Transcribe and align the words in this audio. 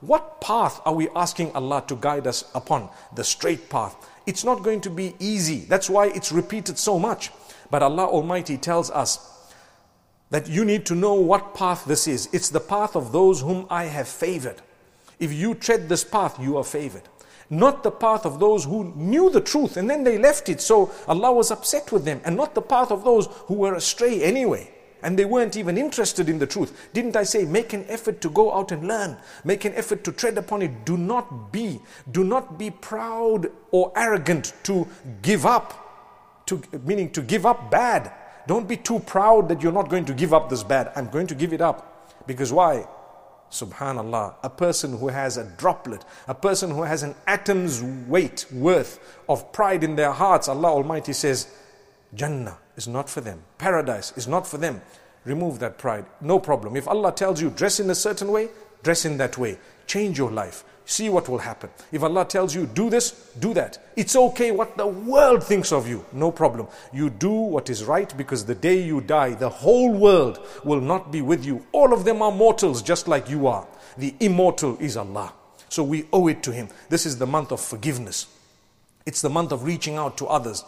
What 0.00 0.40
path 0.40 0.80
are 0.84 0.94
we 0.94 1.08
asking 1.16 1.52
Allah 1.52 1.82
to 1.88 1.96
guide 1.96 2.26
us 2.26 2.44
upon? 2.54 2.88
The 3.14 3.24
straight 3.24 3.68
path. 3.68 3.96
It's 4.26 4.44
not 4.44 4.62
going 4.62 4.80
to 4.82 4.90
be 4.90 5.14
easy. 5.18 5.60
That's 5.60 5.90
why 5.90 6.06
it's 6.08 6.30
repeated 6.30 6.78
so 6.78 6.98
much. 6.98 7.30
But 7.70 7.82
Allah 7.82 8.06
Almighty 8.06 8.56
tells 8.58 8.90
us 8.90 9.18
that 10.30 10.48
you 10.48 10.64
need 10.64 10.86
to 10.86 10.94
know 10.94 11.14
what 11.14 11.54
path 11.54 11.84
this 11.84 12.06
is. 12.06 12.28
It's 12.32 12.48
the 12.48 12.60
path 12.60 12.94
of 12.94 13.10
those 13.10 13.40
whom 13.40 13.66
I 13.70 13.84
have 13.84 14.08
favored. 14.08 14.62
If 15.18 15.32
you 15.32 15.54
tread 15.54 15.88
this 15.88 16.04
path, 16.04 16.38
you 16.38 16.56
are 16.58 16.64
favored. 16.64 17.02
Not 17.50 17.82
the 17.82 17.90
path 17.90 18.24
of 18.24 18.38
those 18.38 18.64
who 18.64 18.92
knew 18.94 19.30
the 19.30 19.40
truth 19.40 19.76
and 19.78 19.88
then 19.88 20.04
they 20.04 20.18
left 20.18 20.48
it, 20.48 20.60
so 20.60 20.92
Allah 21.08 21.32
was 21.32 21.50
upset 21.50 21.90
with 21.90 22.04
them, 22.04 22.20
and 22.24 22.36
not 22.36 22.54
the 22.54 22.62
path 22.62 22.92
of 22.92 23.04
those 23.04 23.26
who 23.46 23.54
were 23.54 23.74
astray 23.74 24.22
anyway. 24.22 24.70
And 25.02 25.18
they 25.18 25.24
weren't 25.24 25.56
even 25.56 25.78
interested 25.78 26.28
in 26.28 26.38
the 26.38 26.46
truth. 26.46 26.88
Didn't 26.92 27.16
I 27.16 27.22
say, 27.22 27.44
make 27.44 27.72
an 27.72 27.84
effort 27.88 28.20
to 28.22 28.30
go 28.30 28.52
out 28.52 28.72
and 28.72 28.86
learn? 28.86 29.16
Make 29.44 29.64
an 29.64 29.74
effort 29.74 30.04
to 30.04 30.12
tread 30.12 30.38
upon 30.38 30.62
it. 30.62 30.84
Do 30.84 30.96
not 30.96 31.52
be, 31.52 31.80
do 32.10 32.24
not 32.24 32.58
be 32.58 32.70
proud 32.70 33.50
or 33.70 33.92
arrogant 33.96 34.54
to 34.64 34.86
give 35.22 35.46
up, 35.46 36.44
to, 36.46 36.60
meaning 36.84 37.10
to 37.10 37.22
give 37.22 37.46
up 37.46 37.70
bad. 37.70 38.12
Don't 38.46 38.66
be 38.66 38.76
too 38.76 38.98
proud 39.00 39.48
that 39.50 39.62
you're 39.62 39.72
not 39.72 39.88
going 39.88 40.04
to 40.06 40.14
give 40.14 40.32
up 40.34 40.48
this 40.48 40.62
bad. 40.62 40.90
I'm 40.96 41.08
going 41.08 41.26
to 41.28 41.34
give 41.34 41.52
it 41.52 41.60
up. 41.60 42.26
Because 42.26 42.52
why? 42.52 42.86
Subhanallah, 43.50 44.34
a 44.42 44.50
person 44.50 44.98
who 44.98 45.08
has 45.08 45.36
a 45.38 45.44
droplet, 45.44 46.04
a 46.26 46.34
person 46.34 46.70
who 46.70 46.82
has 46.82 47.02
an 47.02 47.14
atom's 47.26 47.82
weight 47.82 48.44
worth 48.52 49.00
of 49.28 49.52
pride 49.52 49.82
in 49.82 49.96
their 49.96 50.12
hearts, 50.12 50.48
Allah 50.48 50.68
Almighty 50.68 51.14
says, 51.14 51.54
Jannah 52.14 52.58
is 52.78 52.88
not 52.88 53.10
for 53.10 53.20
them. 53.20 53.42
Paradise 53.58 54.14
is 54.16 54.26
not 54.26 54.46
for 54.46 54.56
them. 54.56 54.80
Remove 55.24 55.58
that 55.58 55.76
pride. 55.76 56.06
No 56.22 56.38
problem. 56.38 56.76
If 56.76 56.88
Allah 56.88 57.12
tells 57.12 57.42
you 57.42 57.50
dress 57.50 57.80
in 57.80 57.90
a 57.90 57.94
certain 57.94 58.28
way, 58.28 58.48
dress 58.82 59.04
in 59.04 59.18
that 59.18 59.36
way. 59.36 59.58
Change 59.86 60.16
your 60.16 60.30
life. 60.30 60.64
See 60.86 61.10
what 61.10 61.28
will 61.28 61.38
happen. 61.38 61.68
If 61.92 62.02
Allah 62.02 62.24
tells 62.24 62.54
you 62.54 62.64
do 62.64 62.88
this, 62.88 63.10
do 63.38 63.52
that. 63.52 63.76
It's 63.94 64.16
okay 64.16 64.52
what 64.52 64.78
the 64.78 64.86
world 64.86 65.44
thinks 65.44 65.70
of 65.70 65.86
you. 65.86 66.06
No 66.12 66.30
problem. 66.30 66.68
You 66.94 67.10
do 67.10 67.30
what 67.30 67.68
is 67.68 67.84
right 67.84 68.16
because 68.16 68.46
the 68.46 68.54
day 68.54 68.80
you 68.80 69.02
die, 69.02 69.34
the 69.34 69.50
whole 69.50 69.92
world 69.92 70.38
will 70.64 70.80
not 70.80 71.12
be 71.12 71.20
with 71.20 71.44
you. 71.44 71.66
All 71.72 71.92
of 71.92 72.06
them 72.06 72.22
are 72.22 72.32
mortals 72.32 72.80
just 72.80 73.06
like 73.06 73.28
you 73.28 73.48
are. 73.48 73.66
The 73.98 74.14
immortal 74.20 74.78
is 74.80 74.96
Allah. 74.96 75.34
So 75.68 75.82
we 75.82 76.06
owe 76.10 76.28
it 76.28 76.42
to 76.44 76.52
Him. 76.52 76.68
This 76.88 77.04
is 77.04 77.18
the 77.18 77.26
month 77.26 77.52
of 77.52 77.60
forgiveness. 77.60 78.26
It's 79.04 79.20
the 79.20 79.28
month 79.28 79.52
of 79.52 79.64
reaching 79.64 79.96
out 79.96 80.16
to 80.18 80.26
others. 80.26 80.64